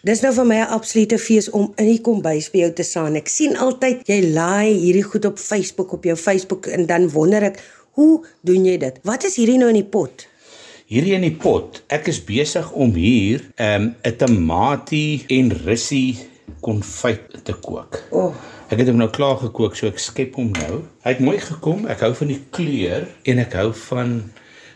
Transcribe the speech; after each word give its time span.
Dis 0.00 0.22
nou 0.24 0.30
vir 0.32 0.46
my 0.48 0.56
'n 0.56 0.72
absolute 0.72 1.18
fees 1.18 1.50
om 1.50 1.72
in 1.76 1.86
die 1.86 2.00
kombuis 2.00 2.50
by 2.50 2.58
jou 2.58 2.72
te 2.72 2.82
staan. 2.82 3.16
Ek 3.16 3.28
sien 3.28 3.56
altyd 3.56 4.06
jy 4.08 4.32
laai 4.32 4.72
hierdie 4.72 5.04
goed 5.04 5.24
op 5.24 5.38
Facebook 5.38 5.92
op 5.92 6.04
jou 6.04 6.16
Facebook 6.16 6.66
en 6.66 6.86
dan 6.86 7.10
wonder 7.10 7.42
ek, 7.42 7.60
hoe 7.90 8.24
doen 8.40 8.64
jy 8.64 8.78
dit? 8.78 8.98
Wat 9.02 9.24
is 9.24 9.36
hierdie 9.36 9.58
nou 9.58 9.68
in 9.68 9.74
die 9.74 9.90
pot? 9.90 10.26
Hierdie 10.86 11.12
in 11.14 11.20
die 11.20 11.36
pot. 11.36 11.82
Ek 11.88 12.08
is 12.08 12.24
besig 12.24 12.72
om 12.72 12.94
hier 12.94 13.40
'n 13.58 13.64
um, 13.64 13.94
'n 14.04 14.16
tamatie 14.16 15.24
en 15.28 15.52
russie 15.64 16.16
konfyt 16.60 17.44
te 17.44 17.52
kook. 17.52 18.02
O, 18.10 18.18
oh, 18.18 18.34
Ek 18.70 18.78
het 18.78 18.86
hom 18.86 19.00
nou 19.02 19.10
klaar 19.10 19.36
gekook, 19.36 19.74
so 19.74 19.88
ek 19.90 19.98
skep 19.98 20.36
hom 20.38 20.52
nou. 20.52 20.84
Hy 21.02 21.10
het 21.10 21.20
mooi 21.20 21.38
gekom. 21.38 21.88
Ek 21.90 22.00
hou 22.00 22.14
van 22.14 22.28
die 22.28 22.40
kleur 22.50 23.08
en 23.26 23.38
ek 23.38 23.52
hou 23.52 23.72
van 23.74 24.30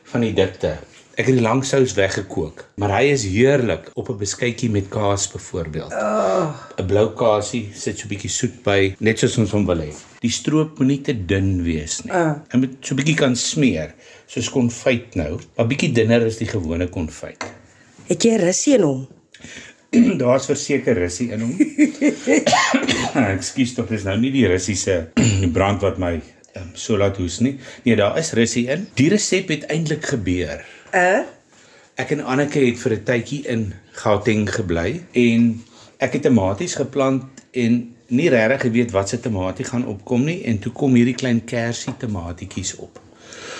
van 0.05 0.21
die 0.21 0.33
dikte. 0.35 0.79
Ek 1.15 1.29
het 1.29 1.37
die 1.37 1.43
lang 1.45 1.61
sous 1.63 1.93
weggekook, 1.95 2.65
maar 2.83 2.97
hy 2.97 3.13
is 3.13 3.23
heerlik 3.31 3.87
op 3.95 4.09
'n 4.11 4.19
beskuitjie 4.19 4.71
met 4.71 4.89
kaas 4.91 5.29
byvoorbeeld. 5.31 5.93
'n 5.95 6.87
Blou 6.87 7.15
kaasie 7.15 7.71
sit 7.73 7.99
so 7.99 8.07
'n 8.07 8.09
bietjie 8.09 8.31
soet 8.31 8.63
by, 8.65 8.95
net 8.99 9.19
soos 9.19 9.39
ons 9.39 9.51
hom 9.51 9.67
wil 9.67 9.79
hê. 9.79 9.95
Die 10.21 10.31
stroop 10.31 10.79
moet 10.79 10.87
nie 10.89 11.01
te 11.01 11.15
dun 11.27 11.63
wees 11.63 12.03
nie. 12.05 12.13
Ah. 12.13 12.35
Hy 12.51 12.59
moet 12.59 12.75
so 12.81 12.95
'n 12.95 12.97
bietjie 12.97 13.17
kan 13.17 13.37
smeer, 13.37 13.95
soos 14.27 14.51
konfyt 14.51 15.15
nou, 15.15 15.39
maar 15.57 15.67
bietjie 15.67 15.93
dunner 15.93 16.27
as 16.27 16.37
die 16.37 16.49
gewone 16.49 16.89
konfyt. 16.89 17.45
het 18.09 18.23
jy 18.23 18.37
russie 18.37 18.75
in 18.75 18.83
hom? 18.83 19.07
Daar's 20.19 20.47
verseker 20.47 20.95
russie 20.95 21.31
in 21.31 21.41
hom. 21.41 21.57
Ekskuus 23.39 23.75
tog, 23.75 23.89
dis 23.89 24.03
nou 24.03 24.19
nie 24.19 24.33
die 24.33 24.47
russiese 24.47 25.11
brand 25.57 25.81
wat 25.81 25.99
my 25.99 26.21
um, 26.57 26.71
so 26.75 26.97
laat 26.97 27.17
hoes 27.17 27.39
nie. 27.41 27.59
Nee, 27.85 27.97
daar 27.97 28.19
is 28.19 28.33
russie 28.33 28.67
in. 28.67 28.89
Die 28.95 29.09
resep 29.09 29.49
het 29.49 29.67
eintlik 29.71 30.07
gebeur. 30.07 30.65
Uh? 30.95 31.25
Ek 31.99 32.13
en 32.15 32.21
Anneke 32.23 32.61
het 32.63 32.79
vir 32.79 32.93
'n 32.95 33.03
tydjie 33.03 33.41
in 33.51 33.63
Gauteng 33.99 34.47
gebly 34.47 35.03
en 35.13 35.65
ek 35.99 36.13
het 36.13 36.23
tomaties 36.23 36.75
geplant 36.79 37.43
en 37.51 37.95
nie 38.07 38.29
regtig 38.31 38.61
geweet 38.61 38.95
wat 38.95 39.09
se 39.09 39.19
tomatie 39.21 39.65
gaan 39.65 39.87
opkom 39.87 40.25
nie 40.25 40.45
en 40.45 40.59
toe 40.59 40.73
kom 40.73 40.95
hierdie 40.95 41.15
klein 41.19 41.45
kersie 41.45 41.95
tomatietjies 41.99 42.77
op. 42.77 43.01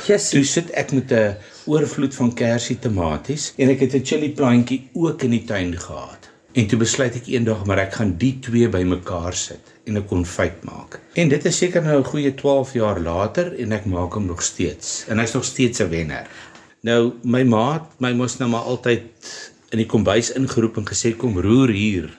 Jesus. 0.07 0.31
Toe 0.31 0.45
sit 0.45 0.71
ek 0.71 0.93
met 0.93 1.13
'n 1.13 1.37
oorvloed 1.67 2.15
van 2.15 2.35
kersie 2.35 2.79
tomaties 2.79 3.53
en 3.57 3.69
ek 3.69 3.81
het 3.81 3.95
'n 3.95 4.05
chili 4.05 4.31
plantjie 4.31 4.89
ook 4.93 5.23
in 5.23 5.31
die 5.31 5.45
tuin 5.45 5.75
gehad. 5.79 6.31
En 6.53 6.67
toe 6.67 6.79
besluit 6.79 7.15
ek 7.17 7.27
eendag 7.27 7.67
maar 7.67 7.79
ek 7.79 7.95
gaan 7.95 8.17
die 8.17 8.39
twee 8.41 8.69
bymekaar 8.69 9.35
sit 9.35 9.75
en 9.87 9.97
'n 9.97 10.07
konfyt 10.07 10.63
maak. 10.63 11.01
En 11.15 11.29
dit 11.29 11.45
is 11.45 11.57
seker 11.57 11.83
nou 11.83 11.99
'n 11.99 12.05
goeie 12.05 12.35
12 12.35 12.73
jaar 12.73 13.01
later 13.01 13.59
en 13.59 13.73
ek 13.73 13.85
maak 13.85 14.13
hom 14.13 14.27
nog 14.27 14.43
steeds. 14.43 15.05
En 15.09 15.19
hy's 15.19 15.33
nog 15.33 15.45
steeds 15.45 15.81
'n 15.81 15.89
wenner. 15.89 16.27
Nou 16.85 17.15
my 17.25 17.41
ma 17.49 17.65
het 17.79 18.01
my 18.05 18.13
mos 18.17 18.37
nou 18.41 18.51
maar 18.53 18.69
altyd 18.69 19.31
in 19.73 19.81
die 19.81 19.89
kombuis 19.89 20.35
ingeroep 20.37 20.77
en 20.83 20.89
gesê 20.89 21.15
kom 21.17 21.39
roer 21.41 21.73
hier. 21.73 22.11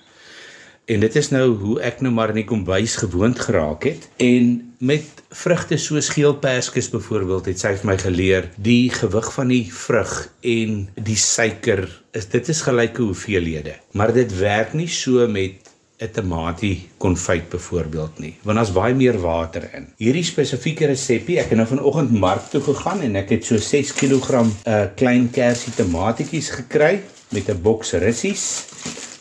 En 0.90 1.02
dit 1.02 1.16
is 1.18 1.30
nou 1.34 1.48
hoe 1.62 1.76
ek 1.86 2.02
nou 2.06 2.12
maar 2.14 2.34
in 2.34 2.42
die 2.42 2.50
kombuis 2.50 2.98
gewoond 3.02 3.40
geraak 3.42 3.86
het 3.90 4.10
en 4.22 4.58
met 4.86 5.22
vrugte 5.34 5.78
soos 5.82 6.10
geelperskes 6.14 6.90
byvoorbeeld 6.94 7.50
het 7.50 7.62
sy 7.62 7.72
vir 7.78 7.90
my 7.90 7.96
geleer 8.02 8.50
die 8.62 8.90
gewig 8.94 9.30
van 9.34 9.54
die 9.54 9.64
vrug 9.74 10.14
en 10.46 10.82
die 10.98 11.18
suiker 11.18 11.88
is 12.18 12.30
dit 12.34 12.52
is 12.54 12.62
gelyke 12.68 13.02
hoeveelhede 13.02 13.78
maar 13.98 14.14
dit 14.14 14.38
werk 14.38 14.76
nie 14.78 14.90
so 14.92 15.26
met 15.32 15.74
'n 15.98 16.12
tamatie 16.12 16.90
konfyt 16.98 17.50
byvoorbeeld 17.50 18.20
nie 18.20 18.34
want 18.44 18.58
daar's 18.58 18.74
baie 18.76 18.94
meer 18.94 19.16
water 19.20 19.70
in. 19.74 19.88
Hierdie 19.98 20.26
spesifieke 20.28 20.90
resepie, 20.92 21.40
ek 21.40 21.54
het 21.54 21.58
nou 21.58 21.68
vanoggend 21.68 22.12
mark 22.12 22.50
toe 22.52 22.62
gegaan 22.62 23.02
en 23.02 23.16
ek 23.16 23.30
het 23.30 23.46
so 23.46 23.58
6 23.58 23.94
kg 23.96 24.42
uh, 24.42 24.82
klein 24.96 25.30
kersie 25.32 25.74
tomatietjies 25.76 26.50
gekry 26.50 27.00
met 27.32 27.50
'n 27.50 27.62
boks 27.62 27.94
russies, 27.94 28.66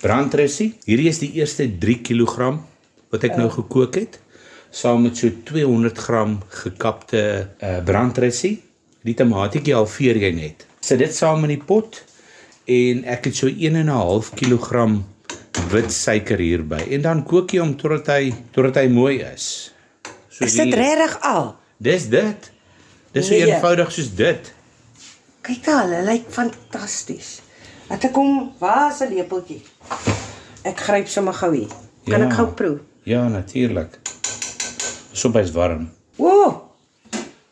brandrussie. 0.00 0.74
Hierdie 0.84 1.08
is 1.08 1.18
die 1.18 1.32
eerste 1.38 1.68
3 1.78 2.00
kg 2.02 2.58
wat 3.10 3.24
ek 3.24 3.36
nou 3.36 3.50
gekook 3.50 3.94
het 3.94 4.18
saam 4.74 5.06
met 5.06 5.16
so 5.16 5.30
200 5.44 5.98
gram 5.98 6.40
gekapte 6.48 7.48
uh, 7.62 7.78
brandrussie. 7.84 8.62
Die 9.06 9.14
tomatietjie 9.14 9.74
halveer 9.74 10.18
jy 10.18 10.32
net. 10.34 10.66
Sit 10.80 10.98
dit 10.98 11.14
saam 11.14 11.44
in 11.46 11.54
die 11.54 11.62
pot 11.62 12.02
en 12.66 13.04
ek 13.04 13.28
het 13.30 13.36
so 13.36 13.46
1 13.46 13.76
en 13.76 13.86
'n 13.86 13.94
half 13.94 14.34
kilogram 14.34 15.04
wit 15.72 15.92
suiker 15.92 16.38
hierby 16.38 16.82
en 16.94 17.02
dan 17.02 17.22
kook 17.24 17.52
jy 17.54 17.60
hom 17.62 17.74
totdat 17.76 18.06
hy 18.06 18.32
totdat 18.54 18.76
hy 18.82 18.88
mooi 18.88 19.20
is. 19.22 19.70
So 20.30 20.44
Is 20.44 20.54
dit 20.58 20.74
regtig 20.74 21.18
al? 21.22 21.54
Dis 21.78 22.08
dit. 22.10 22.50
Dis 23.12 23.26
so 23.28 23.34
Nee. 23.34 23.46
eenvoudig 23.46 23.92
soos 23.92 24.10
dit. 24.14 24.52
Kyk 25.42 25.68
al, 25.68 25.78
hulle 25.88 26.02
lyk 26.04 26.24
fantasties. 26.30 27.40
Het 27.88 28.04
ek 28.04 28.12
kom, 28.12 28.52
waar 28.58 28.90
is 28.92 29.00
'n 29.02 29.14
lepeltjie? 29.14 29.62
Ek 30.64 30.78
gryp 30.80 31.08
sommer 31.08 31.34
gou 31.34 31.52
hier. 31.54 31.68
Kan 32.08 32.20
Ja. 32.20 32.26
ek 32.26 32.32
gou 32.32 32.46
proe? 32.46 32.78
Ja, 33.04 33.28
natuurlik. 33.28 33.98
Sop 35.12 35.36
is 35.36 35.50
warm. 35.52 35.90
O, 36.18 36.26
oh, 36.26 36.60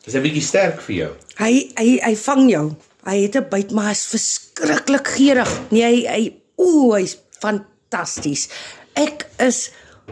Dis 0.03 0.13
'n 0.15 0.21
bietjie 0.21 0.41
sterk 0.41 0.81
vir 0.81 0.95
jou. 0.95 1.11
hy 1.37 1.71
hy 1.77 1.99
hy 2.03 2.15
vang 2.15 2.49
jou. 2.49 2.75
Hy 3.05 3.21
het 3.21 3.35
'n 3.35 3.49
byt 3.49 3.71
maar 3.71 3.87
hy's 3.87 4.05
verskriklik 4.05 5.07
geurig. 5.07 5.59
Nee, 5.71 5.83
hy 5.83 6.07
hy 6.07 6.33
o, 6.57 6.93
hy's 6.93 7.17
fantasties. 7.39 7.71
Ek 8.93 9.27
is 9.37 9.71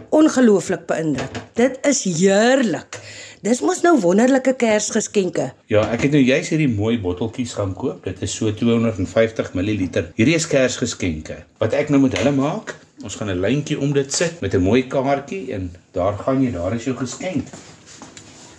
ongelooflik 0.09 0.85
beïndruk. 0.89 1.37
Dit 1.57 1.79
is 1.87 2.03
heerlik. 2.03 2.99
Dis 3.41 3.61
mos 3.65 3.81
nou 3.81 3.95
wonderlike 3.99 4.53
Kersgeskenke. 4.61 5.47
Ja, 5.71 5.81
ek 5.89 6.05
het 6.05 6.13
nou 6.13 6.21
juis 6.21 6.51
hierdie 6.53 6.69
mooi 6.69 6.99
botteltjies 7.01 7.55
gaan 7.57 7.73
koop. 7.73 8.03
Dit 8.05 8.21
is 8.21 8.35
so 8.37 8.53
250 8.53 9.53
ml. 9.57 9.87
Hierdie 10.19 10.37
is 10.37 10.45
Kersgeskenke. 10.49 11.39
Wat 11.61 11.73
ek 11.73 11.89
nou 11.89 12.03
met 12.03 12.17
hulle 12.19 12.35
maak, 12.37 12.75
ons 13.01 13.17
gaan 13.17 13.33
'n 13.33 13.41
lyntjie 13.41 13.79
om 13.81 13.93
dit 13.93 14.13
sit 14.13 14.41
met 14.41 14.53
'n 14.53 14.61
mooi 14.61 14.87
kaartjie 14.87 15.53
en 15.53 15.71
daar 15.91 16.17
gaan 16.17 16.43
jy, 16.43 16.51
daar 16.51 16.75
is 16.75 16.85
jou 16.85 16.95
geskenk. 16.95 17.47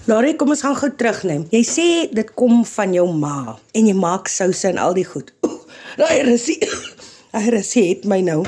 Laurie, 0.07 0.37
kom 0.37 0.49
ons 0.49 0.61
gaan 0.61 0.77
gou 0.77 0.91
terugneem. 0.91 1.47
Jy 1.51 1.63
sê 1.63 2.11
dit 2.11 2.35
kom 2.35 2.65
van 2.65 2.93
jou 2.93 3.13
ma 3.15 3.59
en 3.73 3.87
jy 3.87 3.95
maak 3.95 4.27
souse 4.29 4.69
en 4.69 4.79
al 4.79 4.95
die 4.95 5.07
goed. 5.07 5.33
Daai 5.97 6.23
russie. 6.23 6.59
Daai 7.33 7.51
russie 7.51 7.89
het 7.89 8.05
my 8.05 8.21
nou. 8.21 8.43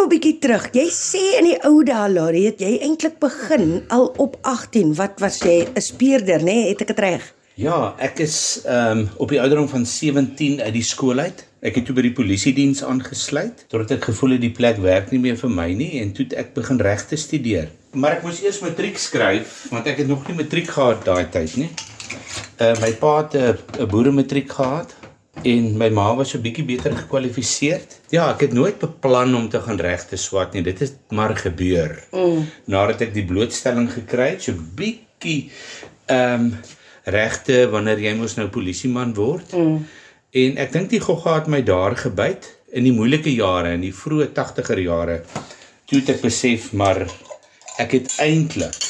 Gou 0.00 0.08
'n 0.08 0.16
bietjie 0.16 0.38
terug. 0.40 0.70
Jy 0.72 0.88
sê 0.88 1.20
in 1.36 1.44
die 1.44 1.58
ou 1.68 1.82
dae, 1.84 2.08
Laurie, 2.08 2.46
het 2.46 2.60
jy 2.64 2.78
eintlik 2.80 3.18
begin 3.20 3.82
al 3.92 4.06
op 4.16 4.38
18. 4.48 4.94
Wat 4.96 5.20
was 5.20 5.42
jy? 5.44 5.68
'n 5.76 5.80
Speurder, 5.80 6.40
nê? 6.40 6.44
Nee? 6.44 6.68
Het 6.68 6.80
ek 6.80 6.86
dit 6.86 6.98
reg? 6.98 7.34
Ja, 7.54 7.94
ek 7.98 8.18
is 8.18 8.62
ehm 8.64 8.98
um, 8.98 9.08
op 9.16 9.28
die 9.28 9.40
ouderdom 9.40 9.68
van 9.68 9.84
17 9.86 10.62
uit 10.62 10.72
die 10.72 10.82
skool 10.82 11.18
uit. 11.18 11.44
Ek 11.60 11.74
het 11.74 11.84
toe 11.84 11.94
by 11.94 12.02
die 12.02 12.16
polisie 12.16 12.54
diens 12.54 12.80
aangesluit 12.82 13.66
totdat 13.68 13.90
ek 13.90 14.04
gevoel 14.04 14.30
het 14.30 14.40
die 14.40 14.56
plek 14.56 14.78
werk 14.80 15.10
nie 15.10 15.20
meer 15.20 15.36
vir 15.36 15.50
my 15.50 15.68
nie 15.74 16.00
en 16.00 16.12
toe 16.12 16.24
het 16.24 16.32
ek 16.32 16.54
begin 16.54 16.80
regte 16.80 17.16
studeer. 17.16 17.68
Maar 17.92 18.12
ek 18.12 18.22
moes 18.22 18.40
eers 18.42 18.60
matriek 18.60 18.96
skryf 18.98 19.66
want 19.70 19.86
ek 19.86 19.98
het 19.98 20.08
nog 20.08 20.24
nie 20.28 20.36
matriek 20.36 20.70
gehad 20.70 21.04
daai 21.04 21.28
tyd 21.28 21.56
nie. 21.56 21.70
Uh 22.56 22.72
my 22.80 22.92
pa 22.92 23.16
het 23.20 23.34
'n 23.36 23.84
'n 23.84 23.86
boerematriek 23.86 24.48
gehad 24.48 24.96
en 25.46 25.70
my 25.78 25.88
ma 25.94 26.08
was 26.16 26.32
so 26.34 26.40
bietjie 26.42 26.64
beter 26.66 26.94
gekwalifiseer. 26.96 27.84
Ja, 28.12 28.28
ek 28.32 28.46
het 28.48 28.56
nooit 28.56 28.80
beplan 28.80 29.34
om 29.36 29.48
te 29.48 29.60
gaan 29.64 29.80
regte 29.80 30.18
swat 30.20 30.54
nie. 30.56 30.62
Dit 30.66 30.82
het 30.84 30.98
maar 31.16 31.36
gebeur. 31.36 31.96
Mm. 32.12 32.44
Nadat 32.72 33.06
ek 33.08 33.14
die 33.16 33.24
blootstelling 33.28 33.88
gekry 33.92 34.34
het, 34.34 34.44
so 34.48 34.56
bietjie 34.56 35.50
ehm 36.10 36.50
um, 36.50 36.52
regte 37.10 37.64
wanneer 37.72 37.98
jy 37.98 38.12
mos 38.18 38.36
nou 38.36 38.50
polisieman 38.52 39.14
word. 39.16 39.54
Mm. 39.56 39.80
En 40.30 40.60
ek 40.62 40.74
dink 40.74 40.92
die 40.92 41.02
gogga 41.02 41.38
het 41.40 41.48
my 41.50 41.62
daar 41.66 41.96
gebyt 41.98 42.46
in 42.76 42.86
die 42.86 42.94
moeilike 42.94 43.32
jare 43.32 43.72
in 43.74 43.82
die 43.86 43.94
vroeë 43.96 44.30
80er 44.36 44.84
jare. 44.84 45.16
Toe 45.88 46.02
het 46.02 46.14
ek 46.16 46.22
besef 46.28 46.70
maar 46.76 47.06
ek 47.80 47.96
het 47.96 48.12
eintlik 48.22 48.89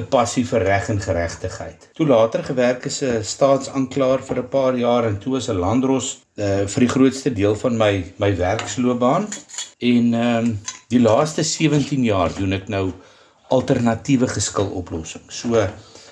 'n 0.00 0.08
passie 0.08 0.46
vir 0.46 0.62
reg 0.64 0.88
en 0.88 1.00
geregtigheid. 1.00 1.88
Toe 1.94 2.06
later 2.06 2.44
gewerk 2.44 2.86
as 2.86 3.02
'n 3.02 3.24
staatsanklaer 3.24 4.22
vir 4.28 4.38
'n 4.38 4.48
paar 4.48 4.74
jaar 4.76 5.04
en 5.06 5.18
toe 5.18 5.36
as 5.36 5.48
'n 5.48 5.58
landros 5.66 6.18
uh, 6.36 6.66
vir 6.66 6.80
die 6.80 6.94
grootste 6.94 7.32
deel 7.32 7.54
van 7.54 7.76
my 7.76 8.04
my 8.16 8.36
werksloopbaan. 8.36 9.28
En 9.78 10.14
ehm 10.14 10.44
um, 10.44 10.58
die 10.88 11.00
laaste 11.00 11.42
17 11.42 12.04
jaar 12.04 12.32
doen 12.38 12.52
ek 12.52 12.68
nou 12.68 12.92
alternatiewe 13.48 14.28
geskiloplossings. 14.28 15.40
So 15.40 15.68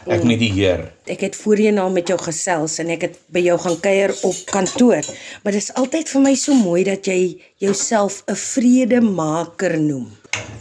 ek 0.08 0.24
met 0.24 0.38
die 0.40 0.52
Heer. 0.52 0.92
Ek 1.04 1.20
het 1.20 1.36
voorheen 1.36 1.78
al 1.78 1.90
met 1.90 2.08
jou 2.08 2.18
gesels 2.18 2.78
en 2.82 2.92
ek 2.94 3.02
het 3.08 3.18
by 3.34 3.42
jou 3.44 3.58
gaan 3.58 3.80
kuier 3.80 4.14
op 4.22 4.38
kantoor. 4.50 5.04
Maar 5.42 5.52
dit 5.52 5.62
is 5.62 5.74
altyd 5.74 6.08
vir 6.08 6.24
my 6.24 6.34
so 6.34 6.54
mooi 6.54 6.84
dat 6.84 7.06
jy 7.06 7.40
jouself 7.58 8.22
'n 8.26 8.34
vredemaker 8.34 9.78
noem. 9.80 10.17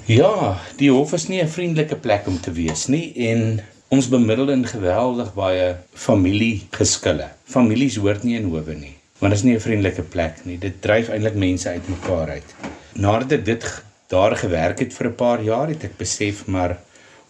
Ja, 0.08 0.60
die 0.80 0.92
hof 0.92 1.14
is 1.14 1.28
nie 1.28 1.42
'n 1.42 1.48
vriendelike 1.48 1.96
plek 1.96 2.28
om 2.28 2.40
te 2.40 2.52
wees 2.52 2.88
nie 2.88 3.14
en 3.30 3.60
ons 3.90 4.08
bemiddel 4.10 4.50
in 4.50 4.66
geweldig 4.66 5.34
baie 5.34 5.76
familiegeskille. 5.94 7.28
Families 7.44 7.98
hoort 7.98 8.24
nie 8.24 8.36
in 8.36 8.50
howe 8.50 8.74
nie, 8.74 8.96
want 9.20 9.34
dit 9.34 9.40
is 9.40 9.44
nie 9.44 9.56
'n 9.56 9.60
vriendelike 9.60 10.02
plek 10.02 10.46
nie. 10.46 10.58
Dit 10.58 10.82
dryf 10.82 11.10
eintlik 11.10 11.36
mense 11.36 11.70
uitmekaar 11.70 12.30
uit. 12.30 12.56
Nadat 12.94 13.32
ek 13.32 13.46
dit 13.46 13.84
daar 14.08 14.36
gewerk 14.36 14.80
het 14.80 14.94
vir 14.94 15.08
'n 15.08 15.16
paar 15.16 15.42
jaar, 15.44 15.68
het 15.68 15.84
ek 15.84 15.98
besef 15.98 16.48
maar 16.48 16.78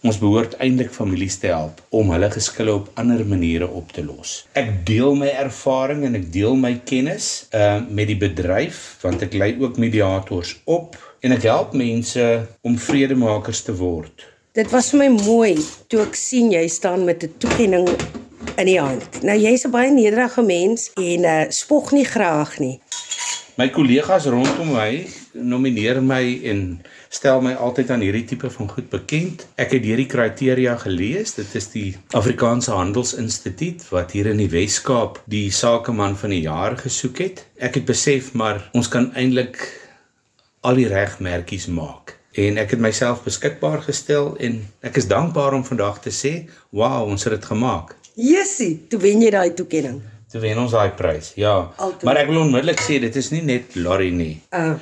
Ons 0.06 0.20
behoort 0.22 0.54
eintlik 0.62 0.92
families 0.94 1.40
te 1.42 1.50
help 1.50 1.80
om 1.90 2.12
hulle 2.14 2.30
geskille 2.30 2.74
op 2.74 2.92
ander 3.02 3.24
maniere 3.26 3.66
op 3.68 3.90
te 3.92 4.04
los. 4.06 4.44
Ek 4.54 4.86
deel 4.86 5.18
my 5.18 5.32
ervaring 5.42 6.04
en 6.06 6.16
ek 6.20 6.28
deel 6.32 6.54
my 6.56 6.76
kennis 6.86 7.48
uh 7.52 7.80
met 7.90 8.08
die 8.12 8.20
bedryf 8.22 9.00
want 9.02 9.26
ek 9.26 9.34
lei 9.34 9.56
ook 9.58 9.80
mediators 9.82 10.54
op 10.64 11.00
en 11.20 11.32
ek 11.32 11.44
help 11.50 11.74
mense 11.74 12.48
om 12.62 12.78
vredemakers 12.78 13.62
te 13.68 13.76
word. 13.76 14.26
Dit 14.58 14.72
was 14.74 14.90
vir 14.94 15.04
my 15.04 15.10
mooi 15.22 15.56
toe 15.92 16.02
ek 16.02 16.16
sien 16.18 16.52
jy 16.52 16.68
staan 16.68 17.06
met 17.06 17.24
'n 17.24 17.34
toekenning 17.38 17.88
in 18.58 18.66
die 18.66 18.80
hand. 18.80 19.22
Nou 19.24 19.38
jy's 19.38 19.66
'n 19.66 19.72
baie 19.72 19.92
nederige 19.92 20.42
mens 20.42 20.92
en 20.96 21.24
uh 21.24 21.46
spog 21.50 21.92
nie 21.92 22.06
graag 22.06 22.60
nie. 22.60 22.80
My 23.58 23.70
kollegas 23.70 24.26
rondom 24.26 24.74
my 24.74 25.08
nomineer 25.34 26.02
my 26.04 26.42
en 26.44 26.82
stel 27.10 27.42
my 27.42 27.54
altyd 27.54 27.90
aan 27.90 28.04
hierdie 28.06 28.26
tipe 28.26 28.50
van 28.50 28.70
goed 28.70 28.90
bekend. 28.90 29.48
Ek 29.56 29.72
het 29.72 29.84
hierdie 29.84 30.06
kriteria 30.06 30.76
gelees. 30.78 31.34
Dit 31.34 31.56
is 31.56 31.70
die 31.74 31.96
Afrikaanse 32.18 32.72
Handelsinstituut 32.72 33.90
wat 33.90 34.12
hier 34.12 34.30
in 34.30 34.38
die 34.38 34.50
Wes-Kaap 34.50 35.22
die 35.26 35.52
sakeman 35.52 36.18
van 36.18 36.36
die 36.36 36.44
jaar 36.46 36.78
gesoek 36.78 37.18
het. 37.18 37.46
Ek 37.58 37.80
het 37.80 37.86
besef 37.86 38.34
maar 38.34 38.70
ons 38.74 38.88
kan 38.88 39.10
eintlik 39.16 39.58
al 40.68 40.76
die 40.76 40.90
regmerkies 40.92 41.70
maak 41.72 42.18
en 42.38 42.60
ek 42.62 42.76
het 42.76 42.82
myself 42.84 43.24
beskikbaar 43.26 43.82
gestel 43.86 44.36
en 44.44 44.60
ek 44.86 45.00
is 45.02 45.08
dankbaar 45.10 45.56
om 45.58 45.64
vandag 45.66 46.02
te 46.04 46.14
sê, 46.14 46.34
"Wow, 46.70 47.10
ons 47.10 47.24
het 47.24 47.34
dit 47.34 47.46
gemaak." 47.46 47.96
Jessie, 48.16 48.86
toe 48.90 49.00
wen 49.00 49.22
jy 49.22 49.32
daai 49.32 49.54
toekenning. 49.54 50.02
Toe 50.32 50.42
wen 50.42 50.58
ons 50.58 50.72
daai 50.72 50.90
prys. 50.90 51.32
Ja. 51.36 51.72
Altyd. 51.78 52.04
Maar 52.04 52.18
ek 52.18 52.28
wil 52.28 52.42
onmiddellik 52.42 52.80
sê 52.80 53.00
dit 53.00 53.16
is 53.16 53.30
nie 53.32 53.42
net 53.42 53.76
Larry 53.76 54.10
nie. 54.10 54.42
Uh 54.52 54.76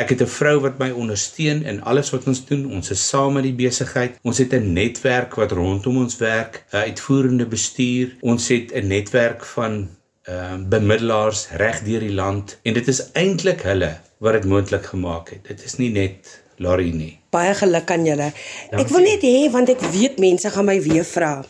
Ek 0.00 0.08
het 0.08 0.22
'n 0.22 0.26
vrou 0.26 0.60
wat 0.60 0.78
my 0.78 0.90
ondersteun 0.90 1.62
in 1.62 1.82
alles 1.82 2.10
wat 2.10 2.26
ons 2.26 2.46
doen. 2.46 2.72
Ons 2.72 2.90
is 2.90 3.08
saam 3.08 3.32
met 3.32 3.42
die 3.42 3.52
besigheid. 3.52 4.16
Ons 4.22 4.38
het 4.38 4.52
'n 4.52 4.72
netwerk 4.72 5.34
wat 5.34 5.52
rondom 5.52 5.96
ons 5.96 6.16
werk, 6.16 6.64
'n 6.72 6.76
uitvoerende 6.76 7.46
bestuur. 7.46 8.16
Ons 8.20 8.48
het 8.48 8.72
'n 8.72 8.86
netwerk 8.86 9.44
van 9.44 9.88
ehm 10.28 10.60
uh, 10.60 10.68
bemiddelaars 10.68 11.48
reg 11.56 11.82
deur 11.86 12.00
die 12.00 12.14
land 12.14 12.58
en 12.62 12.74
dit 12.74 12.88
is 12.88 13.00
eintlik 13.12 13.62
hulle 13.64 13.94
wat 14.18 14.32
dit 14.32 14.44
moontlik 14.44 14.84
gemaak 14.92 15.30
het. 15.30 15.48
Dit 15.48 15.64
is 15.64 15.78
nie 15.80 15.90
net 15.90 16.40
Larry 16.60 16.90
nie. 16.92 17.16
baie 17.30 17.54
geluk 17.54 17.90
aan 17.90 18.04
julle. 18.04 18.32
Ek 18.74 18.88
wil 18.90 19.04
net 19.06 19.22
hê 19.22 19.50
want 19.52 19.70
ek 19.70 19.80
weet 19.94 20.18
mense 20.18 20.50
gaan 20.50 20.66
my 20.66 20.80
weer 20.82 21.06
vra. 21.06 21.44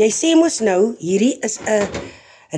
Jy 0.00 0.08
sê 0.10 0.32
mos 0.36 0.60
nou 0.60 0.96
hierdie 0.98 1.36
is 1.44 1.58
'n 1.60 1.86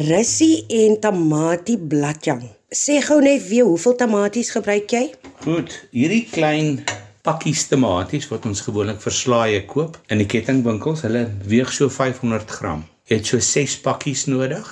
russie 0.08 0.64
en 0.68 1.00
tamatie 1.00 1.78
bladjang. 1.78 2.42
Sê 2.72 3.00
gou 3.02 3.20
net 3.20 3.48
weer 3.48 3.64
hoeveel 3.64 3.96
tamaties 3.96 4.50
gebruik 4.50 4.90
jy? 4.92 5.10
Goed, 5.44 5.72
hierdie 5.92 6.26
klein 6.30 6.84
pakkies 7.22 7.68
tomaties 7.68 8.28
wat 8.28 8.46
ons 8.46 8.60
gewoonlik 8.60 9.00
verslaaie 9.00 9.64
koop 9.66 9.98
in 10.08 10.18
die 10.18 10.26
kettingwinkels, 10.26 11.02
hulle 11.02 11.30
weeg 11.44 11.72
so 11.72 11.88
500 11.88 12.50
gram. 12.50 12.84
Jy 13.08 13.16
het 13.16 13.26
so 13.26 13.38
6 13.38 13.80
pakkies 13.80 14.26
nodig. 14.26 14.64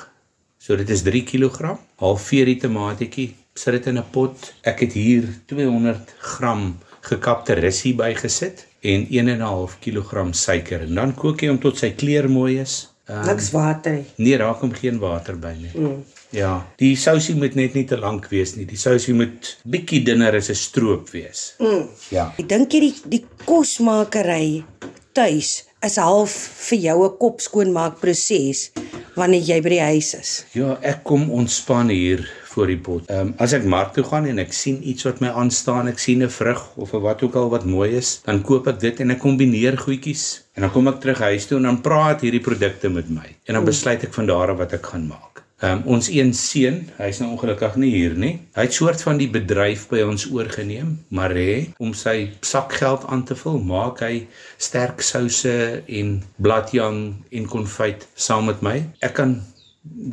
So 0.67 0.75
dit 0.75 0.89
is 0.91 1.05
3 1.07 1.23
kg. 1.23 1.77
Halveer 2.03 2.49
die 2.51 2.57
tomatietjie, 2.59 3.29
sit 3.55 3.77
dit 3.77 3.87
in 3.87 3.99
'n 3.99 4.05
pot. 4.11 4.53
Ek 4.67 4.81
het 4.83 4.93
hier 4.99 5.29
200 5.47 6.15
gram 6.19 6.79
gekapte 7.07 7.55
russie 7.55 7.95
bygesit 7.95 8.67
en 8.83 9.07
1 9.11 9.29
en 9.29 9.39
'n 9.39 9.47
half 9.47 9.79
kg 9.81 10.35
suiker 10.35 10.81
en 10.81 10.95
dan 10.95 11.15
kook 11.15 11.41
jy 11.43 11.49
hom 11.49 11.59
tot 11.59 11.79
sy 11.79 11.91
kleur 11.91 12.29
mooi 12.29 12.59
is. 12.59 12.89
Uh, 13.09 13.25
Niks 13.27 13.53
water 13.53 13.93
nie. 13.93 14.05
nee, 14.17 14.37
raak 14.37 14.61
hom 14.61 14.73
geen 14.73 14.99
water 14.99 15.37
by 15.37 15.55
nie. 15.55 15.71
Mm. 15.75 16.05
Ja, 16.31 16.67
die 16.77 16.97
sousie 16.97 17.37
moet 17.37 17.55
net 17.55 17.75
nie 17.75 17.85
te 17.85 17.97
lank 17.97 18.27
wees 18.29 18.57
nie. 18.57 18.65
Die 18.67 18.77
sousie 18.77 19.15
moet 19.15 19.59
bietjie 19.65 20.03
dunner 20.05 20.35
as 20.35 20.51
'n 20.51 20.55
stroop 20.55 21.11
wees. 21.11 21.55
Mm. 21.61 21.87
Ja. 22.11 22.35
Ek 22.39 22.49
dink 22.49 22.73
jy 22.73 22.81
die 22.81 22.95
die 23.09 23.25
kosmakery 23.45 24.65
tuis 25.13 25.63
is 25.85 25.97
half 25.97 26.33
vir 26.69 26.79
jou 26.79 27.05
'n 27.05 27.17
kop 27.19 27.41
skoonmaak 27.41 28.01
proses 28.01 28.73
wanneer 29.17 29.45
jy 29.45 29.61
by 29.65 29.73
die 29.73 29.85
huis 29.91 30.15
is. 30.19 30.33
Ja, 30.57 30.77
ek 30.85 31.03
kom 31.09 31.31
ontspan 31.35 31.91
hier 31.93 32.25
voor 32.57 32.73
die 32.73 32.79
pot. 32.81 33.05
Ehm 33.11 33.33
um, 33.33 33.35
as 33.43 33.53
ek 33.57 33.67
mark 33.69 33.93
toe 33.97 34.05
gaan 34.07 34.29
en 34.31 34.41
ek 34.43 34.55
sien 34.57 34.81
iets 34.93 35.05
wat 35.09 35.21
my 35.25 35.33
aanstaan, 35.43 35.91
ek 35.93 36.01
sien 36.01 36.25
'n 36.25 36.33
vrug 36.33 36.63
of 36.77 36.95
'n 36.95 37.05
wat 37.05 37.23
ook 37.23 37.37
al 37.37 37.51
wat 37.53 37.65
mooi 37.65 37.91
is, 37.97 38.21
dan 38.25 38.43
koop 38.43 38.69
ek 38.73 38.81
dit 38.81 39.01
en 39.01 39.11
ek 39.11 39.21
kombineer 39.21 39.77
goedjies 39.77 40.25
en 40.55 40.63
dan 40.63 40.73
kom 40.73 40.89
ek 40.89 41.01
terug 41.01 41.21
huis 41.29 41.47
toe 41.47 41.59
en 41.59 41.69
dan 41.69 41.81
praat 41.81 42.21
hierdie 42.21 42.45
produkte 42.49 42.89
met 42.89 43.09
my 43.11 43.29
en 43.47 43.55
dan 43.55 43.65
besluit 43.65 44.05
ek 44.05 44.15
van 44.15 44.27
daar 44.27 44.51
af 44.51 44.59
wat 44.59 44.73
ek 44.73 44.87
gaan 44.93 45.07
maak. 45.07 45.26
Ehm 45.57 45.79
um, 45.79 45.95
ons 45.95 46.09
een 46.13 46.35
seun, 46.37 46.83
hy's 46.99 47.17
nou 47.23 47.31
ongelukkig 47.33 47.79
nie 47.81 47.89
hier 47.95 48.13
nie. 48.21 48.35
Hy 48.59 48.67
het 48.67 48.75
soort 48.77 49.01
van 49.01 49.17
die 49.17 49.31
bedryf 49.33 49.87
by 49.89 50.03
ons 50.05 50.27
oorgeneem, 50.29 50.91
maar 51.09 51.33
hè, 51.33 51.71
om 51.81 51.95
sy 51.97 52.27
sakgeld 52.45 53.07
aan 53.09 53.23
te 53.25 53.33
vul, 53.41 53.57
maak 53.65 54.03
hy 54.05 54.27
sterk 54.61 55.01
souse 55.01 55.81
en 55.89 56.13
bladjang 56.37 57.01
en 57.41 57.49
konfyt 57.49 58.05
saam 58.13 58.51
met 58.53 58.61
my. 58.61 58.77
Ek 59.01 59.17
kan 59.17 59.39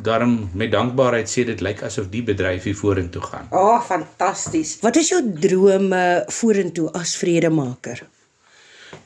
daarom 0.08 0.48
met 0.56 0.72
dankbaarheid 0.72 1.28
sê 1.28 1.44
dit 1.52 1.60
lyk 1.60 1.84
asof 1.84 2.08
die 2.08 2.24
bedryf 2.24 2.64
hier 2.64 2.80
vorentoe 2.80 3.28
gaan. 3.28 3.52
O, 3.52 3.76
oh, 3.76 3.78
fantasties. 3.84 4.78
Wat 4.80 4.96
is 4.96 5.12
jou 5.12 5.20
drome 5.44 6.04
vorentoe 6.40 6.88
as 6.96 7.18
vredemaker? 7.20 8.06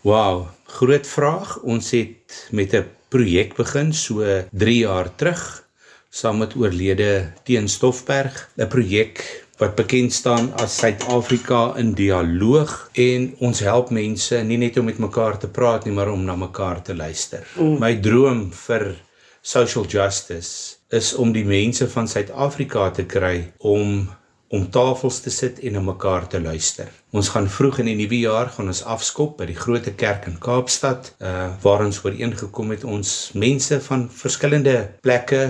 Wow, 0.06 0.52
groot 0.78 1.14
vraag. 1.18 1.58
Ons 1.66 1.90
het 1.98 2.46
met 2.54 2.78
'n 2.78 2.86
projek 3.10 3.56
begin 3.58 3.90
so 3.92 4.22
3 4.52 4.78
jaar 4.86 5.10
terug 5.16 5.66
saam 6.10 6.38
met 6.38 6.56
oorlede 6.56 7.32
Teen 7.44 7.68
Stoffberg, 7.68 8.50
'n 8.56 8.68
projek 8.68 9.46
wat 9.58 9.74
bekend 9.74 10.12
staan 10.12 10.52
as 10.62 10.76
Suid-Afrika 10.78 11.74
in 11.76 11.92
dialoog 11.94 12.90
en 12.92 13.34
ons 13.38 13.60
help 13.60 13.90
mense 13.90 14.36
nie 14.46 14.58
net 14.58 14.78
om 14.78 14.84
met 14.84 14.98
mekaar 14.98 15.38
te 15.38 15.48
praat 15.48 15.84
nie, 15.84 15.94
maar 15.94 16.12
om 16.12 16.24
na 16.24 16.36
mekaar 16.36 16.82
te 16.82 16.94
luister. 16.94 17.46
Mm. 17.58 17.78
My 17.82 17.96
droom 18.00 18.52
vir 18.52 18.94
social 19.42 19.84
justice 19.84 20.78
is 20.94 21.14
om 21.14 21.32
die 21.32 21.44
mense 21.44 21.88
van 21.88 22.08
Suid-Afrika 22.08 22.90
te 22.90 23.04
kry 23.04 23.52
om 23.58 24.08
om 24.48 24.70
tafels 24.72 25.18
te 25.20 25.28
sit 25.28 25.58
en 25.60 25.74
na 25.76 25.80
mekaar 25.84 26.24
te 26.32 26.38
luister. 26.40 26.88
Ons 27.12 27.28
gaan 27.34 27.50
vroeg 27.52 27.82
in 27.82 27.90
die 27.90 27.96
nuwe 27.98 28.22
jaar 28.22 28.48
gaan 28.54 28.70
ons 28.72 28.80
afskop 28.80 29.34
by 29.36 29.44
die 29.50 29.56
Grote 29.58 29.92
Kerk 29.92 30.24
in 30.30 30.38
Kaapstad, 30.40 31.10
uh 31.20 31.50
waar 31.60 31.84
ons 31.84 32.00
ooreengekom 32.04 32.72
het 32.72 32.86
ons 32.88 33.30
mense 33.34 33.80
van 33.90 34.06
verskillende 34.08 34.78
plekke 35.04 35.42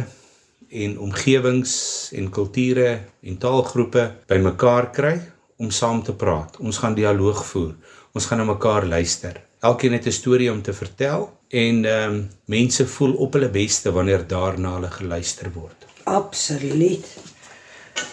en 0.69 0.99
omgewings 0.99 1.75
en 2.13 2.31
kulture 2.31 3.01
en 3.23 3.39
taalgroepe 3.39 4.05
bymekaar 4.27 4.91
kry 4.93 5.17
om 5.59 5.71
saam 5.71 6.03
te 6.03 6.15
praat. 6.15 6.57
Ons 6.61 6.79
gaan 6.79 6.95
dialoog 6.95 7.45
voer. 7.47 7.75
Ons 8.13 8.27
gaan 8.27 8.39
na 8.39 8.45
mekaar 8.45 8.87
luister. 8.87 9.41
Elkeen 9.61 9.93
het 9.93 10.07
'n 10.07 10.13
storie 10.13 10.53
om 10.53 10.63
te 10.63 10.73
vertel 10.73 11.31
en 11.49 11.85
ehm 11.85 12.15
um, 12.15 12.29
mense 12.45 12.87
voel 12.87 13.13
op 13.15 13.33
hulle 13.33 13.49
beste 13.49 13.93
wanneer 13.93 14.27
daarna 14.27 14.75
hulle 14.75 14.91
geluister 14.91 15.51
word. 15.53 15.87
Absoluut. 16.05 17.07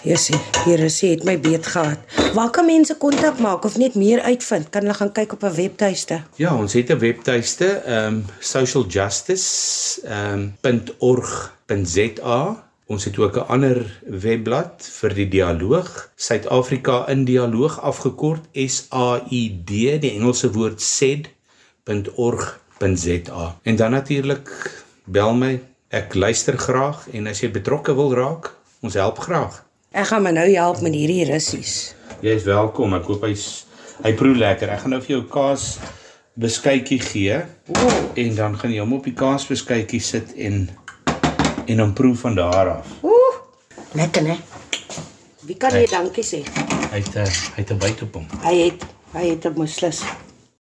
Jessie, 0.05 0.37
hier 0.65 0.79
is 0.85 0.99
het 1.01 1.23
my 1.25 1.33
beet 1.41 1.65
gehad. 1.65 1.97
Waar 2.33 2.49
kan 2.53 2.65
mense 2.65 2.95
kontak 3.01 3.39
maak 3.41 3.65
of 3.65 3.77
net 3.81 3.95
meer 3.97 4.21
uitvind? 4.21 4.69
Kan 4.69 4.85
hulle 4.85 4.93
gaan 4.93 5.11
kyk 5.11 5.33
op 5.33 5.43
'n 5.43 5.55
webtuiste? 5.55 6.21
Ja, 6.35 6.55
ons 6.55 6.73
het 6.73 6.89
'n 6.89 6.99
webtuiste, 6.99 7.65
ehm 7.65 8.13
um, 8.13 8.25
socialjustice 8.39 10.01
ehm 10.03 10.51
um. 10.55 10.57
Ons 12.85 13.05
het 13.05 13.17
ook 13.17 13.35
'n 13.35 13.47
ander 13.47 13.99
webblad 14.05 14.89
vir 14.91 15.13
die 15.13 15.27
dialoog, 15.27 16.09
Suid-Afrika 16.15 17.07
in 17.07 17.25
dialoog 17.25 17.81
afgekort 17.81 18.45
S 18.53 18.85
A 18.93 19.21
I 19.29 19.61
D, 19.65 19.69
die 20.01 20.11
Engelse 20.11 20.51
woord 20.51 20.81
said.org.za. 20.81 23.55
En 23.63 23.75
dan 23.75 23.91
natuurlik 23.91 24.71
bel 25.03 25.33
my. 25.33 25.61
Ek 25.87 26.13
luister 26.13 26.57
graag 26.57 27.07
en 27.11 27.27
as 27.27 27.39
jy 27.39 27.51
betrokke 27.51 27.95
wil 27.95 28.13
raak, 28.13 28.53
ons 28.79 28.93
help 28.93 29.19
graag. 29.19 29.64
Ek 29.95 30.09
gaan 30.09 30.25
my 30.25 30.31
nou 30.35 30.43
help 30.51 30.81
met 30.83 30.91
hierdie 30.91 31.23
russies. 31.29 31.93
Jy 32.19 32.33
is 32.35 32.43
welkom. 32.43 32.97
Ek 32.97 33.05
hoop 33.07 33.21
hy's 33.23 33.45
hy 34.03 34.11
proe 34.19 34.33
lekker. 34.35 34.67
Ek 34.73 34.81
gaan 34.83 34.91
nou 34.91 34.99
vir 34.99 35.13
jou 35.13 35.21
kaas 35.31 35.77
beskuitjie 36.35 36.97
gee. 36.99 37.37
Ooh. 37.71 37.93
En 38.19 38.33
dan 38.35 38.57
gaan 38.59 38.73
jy 38.75 38.81
hom 38.83 38.97
op 38.97 39.07
die 39.07 39.15
kaasbeskuitjie 39.15 40.01
sit 40.03 40.33
en 40.35 40.65
en 41.63 41.79
dan 41.79 41.95
proe 41.95 42.11
van 42.25 42.35
daar 42.35 42.73
af. 42.73 42.91
Ooh. 43.07 43.39
Lekker, 43.95 44.27
né? 44.27 44.35
Wie 45.47 45.55
kan 45.55 45.71
jy 45.79 45.87
dankie 45.87 46.27
sê? 46.27 46.43
Hy 46.91 46.99
het 46.99 47.15
'n 47.15 47.31
hy 47.55 47.63
het 47.63 47.71
'n 47.71 47.79
byt 47.79 48.03
op 48.03 48.19
hom. 48.19 48.27
Hy 48.43 48.55
het 48.67 48.83
hy 49.15 49.25
het 49.31 49.47
'n 49.47 49.55
beslis. 49.55 50.03